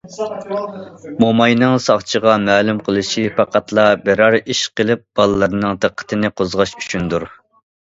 [1.23, 7.31] موماينىڭ ساقچىغا مەلۇم قىلىشى پەقەتلا بىرەر ئىش قىلىپ باللىرىنىڭ دىققىتىنى قوزغاش ئۈچۈندۇر.